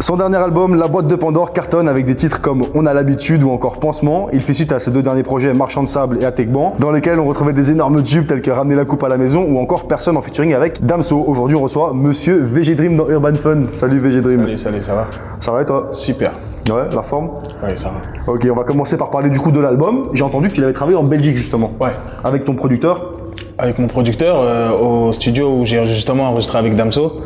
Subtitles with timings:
[0.00, 3.42] Son dernier album, La boîte de Pandore, cartonne avec des titres comme On a l'habitude
[3.42, 4.28] ou encore Pansement.
[4.32, 7.18] Il fait suite à ses deux derniers projets, Marchand de sable et Atekban, dans lesquels
[7.18, 9.88] on retrouvait des énormes tubes tels que Ramener la coupe à la maison ou encore
[9.88, 11.24] Personne en featuring avec Damso.
[11.26, 13.64] Aujourd'hui, on reçoit Monsieur VG Dream dans Urban Fun.
[13.72, 14.44] Salut VG Dream.
[14.44, 15.06] Salut, salut, ça va?
[15.40, 15.88] Ça va et toi?
[15.90, 16.30] Super.
[16.70, 17.30] Ouais, la forme?
[17.64, 18.32] Oui, ça va.
[18.32, 20.10] Ok, on va commencer par parler du coup de l'album.
[20.14, 21.72] J'ai entendu que tu l'avais travaillé en Belgique justement.
[21.80, 21.90] Ouais.
[22.22, 23.14] Avec ton producteur?
[23.58, 27.16] Avec mon producteur, euh, au studio où j'ai justement enregistré avec Damso,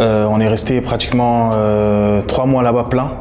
[0.00, 3.12] euh, on est resté pratiquement euh, trois mois là-bas plein.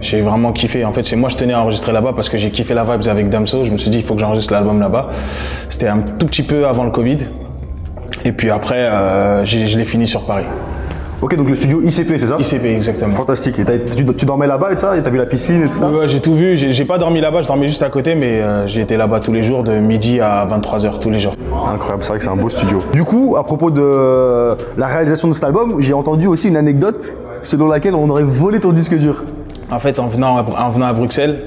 [0.00, 0.84] J'ai vraiment kiffé.
[0.84, 3.08] En fait, c'est moi je tenais à enregistrer là-bas parce que j'ai kiffé la vibes
[3.08, 3.64] avec Damso.
[3.64, 5.08] Je me suis dit, il faut que j'enregistre l'album là-bas.
[5.68, 7.18] C'était un tout petit peu avant le Covid.
[8.24, 10.44] Et puis après, euh, je l'ai fini sur Paris.
[11.20, 13.12] Ok, donc le studio ICP, c'est ça ICP, exactement.
[13.12, 13.58] Fantastique.
[13.58, 13.64] Et
[13.96, 16.06] tu, tu dormais là-bas et ça Et t'as vu la piscine et tout ça Ouais,
[16.06, 16.56] j'ai tout vu.
[16.56, 19.32] J'ai pas dormi là-bas, je dormais juste à côté, mais euh, j'ai été là-bas tous
[19.32, 21.34] les jours, de midi à 23h tous les jours.
[21.66, 22.78] Incroyable, c'est vrai que c'est un beau studio.
[22.92, 27.10] Du coup, à propos de la réalisation de cet album, j'ai entendu aussi une anecdote
[27.42, 29.24] selon laquelle on aurait volé ton disque dur.
[29.72, 31.40] En fait, en venant à, en venant à Bruxelles,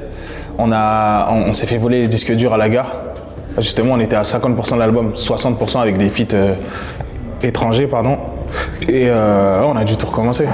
[0.58, 2.92] on, a, on, on s'est fait voler les disques durs à la gare.
[3.58, 6.56] Justement, on était à 50% de l'album, 60% avec des feats euh,
[7.44, 8.18] étrangers, pardon.
[8.90, 10.46] Et euh, on a dû tout recommencer.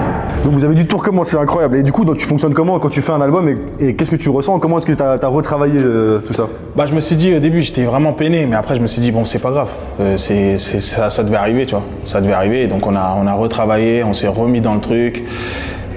[0.44, 1.78] Donc vous avez dû tout recommencer, c'est incroyable.
[1.78, 4.10] Et du coup, donc, tu fonctionnes comment quand tu fais un album et, et qu'est-ce
[4.10, 4.58] que tu ressens?
[4.58, 6.46] Comment est-ce que tu as, retravaillé euh, tout ça?
[6.76, 9.00] Bah, je me suis dit au début, j'étais vraiment peiné, mais après, je me suis
[9.00, 9.70] dit, bon, c'est pas grave.
[10.00, 11.84] Euh, c'est, ça, ça devait arriver, tu vois.
[12.04, 12.66] Ça devait arriver.
[12.66, 15.24] Donc, on a, on a retravaillé, on s'est remis dans le truc.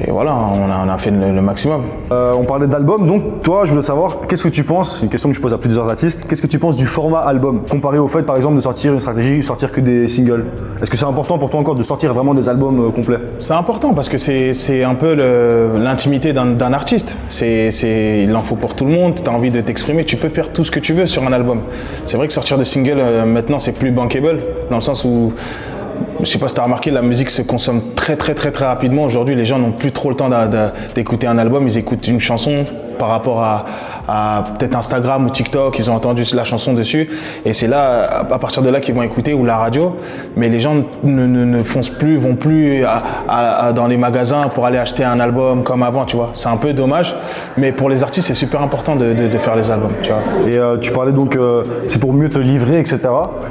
[0.06, 1.84] Et voilà, on a, on a fait le, le maximum.
[2.12, 5.10] Euh, On parlait d'album, donc toi, je voulais savoir, qu'est-ce que tu penses C'est une
[5.12, 6.26] question que je pose à plusieurs artistes.
[6.28, 9.00] Qu'est-ce que tu penses du format album comparé au fait, par exemple, de sortir une
[9.00, 10.46] stratégie, sortir que des singles?
[10.82, 13.20] Est-ce que c'est important pour toi encore de sortir vraiment des albums euh, complets?
[13.40, 15.14] C'est important parce que c'est un peu
[15.78, 17.18] l'intimité d'un artiste.
[17.30, 19.16] C'est c'est- il en faut pour tout le monde.
[19.24, 20.04] Tu as envie de t'exprimer.
[20.06, 21.60] Tu peux faire tout ce que tu veux sur un album.
[22.04, 25.34] C'est vrai que sortir des singles euh, maintenant c'est plus bankable dans le sens où
[26.20, 28.66] je sais pas si tu as remarqué, la musique se consomme très très très très
[28.66, 29.04] rapidement.
[29.04, 30.30] Aujourd'hui, les gens n'ont plus trop le temps
[30.96, 31.68] d'écouter un album.
[31.68, 32.66] Ils écoutent une chanson
[33.00, 33.66] par rapport à,
[34.58, 35.80] peut-être Instagram ou TikTok.
[35.80, 37.10] Ils ont entendu la chanson dessus.
[37.46, 39.96] Et c'est là, à partir de là, qu'ils vont écouter ou la radio.
[40.36, 42.84] Mais les gens ne, ne, foncent plus, vont plus
[43.76, 46.30] dans les magasins pour aller acheter un album comme avant, tu vois.
[46.34, 47.16] C'est un peu dommage.
[47.58, 49.94] Mais pour les artistes, c'est super important de, faire les albums.
[50.46, 53.00] Et euh, tu parlais donc, euh, c'est pour mieux te livrer, etc.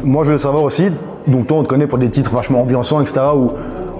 [0.05, 0.91] Moi, je voulais savoir aussi,
[1.27, 3.21] donc toi, on te connaît pour des titres vachement ambiançants, etc.,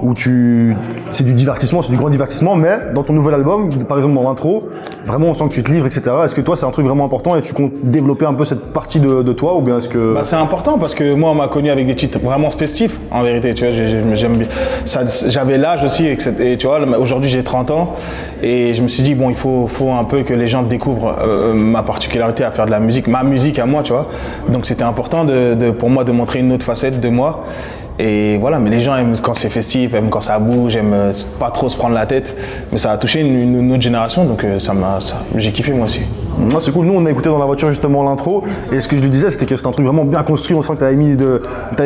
[0.03, 0.77] où tu,
[1.11, 4.23] c'est du divertissement, c'est du grand divertissement, mais dans ton nouvel album, par exemple dans
[4.23, 4.61] l'intro,
[5.07, 6.03] vraiment, on sent que tu te livres, etc.
[6.25, 8.73] Est-ce que toi, c'est un truc vraiment important et tu comptes développer un peu cette
[8.73, 10.15] partie de, toi, ou bien est-ce que...
[10.15, 13.23] Bah, c'est important parce que moi, on m'a connu avec des titres vraiment festifs, en
[13.23, 13.55] vérité.
[13.55, 14.49] Tu vois, j'ai- j'ai- j'aime bien.
[15.29, 16.17] J'avais l'âge aussi, et,
[16.57, 17.95] tu vois, aujourd'hui j'ai 30 ans,
[18.43, 21.17] et je me suis dit, bon, il faut, faut un peu que les gens découvrent
[21.23, 24.09] euh, ma particularité à faire de la musique, ma musique à moi, tu vois.
[24.53, 27.45] Donc c'était important de- pour moi de montrer une autre facette de moi.
[28.03, 31.13] Et voilà, mais les gens aiment quand c'est festif, aiment quand ça bouge, aiment euh,
[31.39, 32.35] pas trop se prendre la tête.
[32.73, 34.99] Mais ça a touché une, autre génération, donc euh, ça m'a,
[35.37, 36.01] j'ai kiffé moi aussi.
[36.51, 36.87] Moi, c'est cool.
[36.87, 38.43] Nous, on a écouté dans la voiture justement l'intro.
[38.73, 40.57] Et ce que je lui disais, c'était que c'était un truc vraiment bien construit.
[40.57, 41.43] On sent que tu avais mis, de,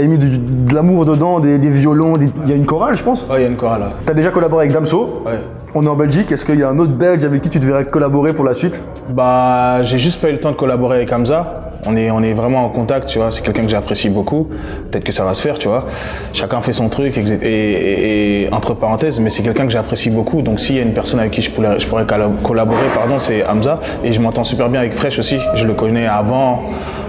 [0.06, 2.16] mis de l'amour dedans, des, des violons.
[2.16, 3.26] des- Il y a une chorale, je pense.
[3.28, 3.92] Oh, il y a une chorale là.
[4.06, 5.25] Tu as déjà collaboré avec Damso.
[5.26, 5.32] Ouais.
[5.75, 6.31] On est en Belgique.
[6.31, 8.81] Est-ce qu'il y a un autre Belge avec qui tu devrais collaborer pour la suite?
[9.10, 11.72] Bah, j'ai juste pas eu le temps de collaborer avec Hamza.
[11.87, 13.31] On est, on est vraiment en contact, tu vois.
[13.31, 14.49] C'est quelqu'un que j'apprécie beaucoup.
[14.91, 15.84] Peut-être que ça va se faire, tu vois.
[16.33, 20.43] Chacun fait son truc, et, et- et entre parenthèses, mais c'est quelqu'un que j'apprécie beaucoup.
[20.43, 23.19] Donc, s'il y a une personne avec qui je pourrais, je pourrais colla- collaborer, pardon,
[23.19, 23.78] c'est Hamza.
[24.03, 25.39] Et je m'entends super bien avec Fresh aussi.
[25.55, 26.62] Je le connais avant,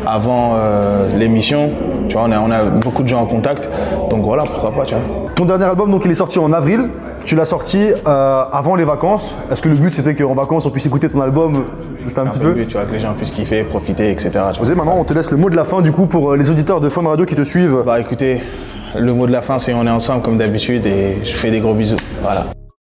[0.05, 1.69] avant euh, l'émission.
[2.09, 3.69] Tu vois, on a, on a beaucoup de gens en contact.
[4.09, 5.03] Donc voilà, pourquoi pas, tu vois.
[5.35, 6.89] Ton dernier album, donc, il est sorti en avril.
[7.25, 9.35] Tu l'as sorti euh, avant les vacances.
[9.51, 11.65] Est-ce que le but c'était qu'en vacances on puisse écouter ton album
[12.05, 12.51] C'était un, petit peu.
[12.53, 14.29] But, tu vois, que les gens puissent kiffer, profiter, etc.
[14.53, 14.64] tu vois.
[14.73, 16.81] Maintenant, on te laisse le mot de la fin du coup pour euh, les auditeurs
[16.81, 17.83] de Fun Radio qui te suivent.
[17.85, 18.41] Bah écoutez,
[18.97, 21.59] le mot de la fin c'est on est ensemble comme d'habitude et je fais des
[21.59, 21.97] gros bisous.
[22.21, 22.54] Voilà.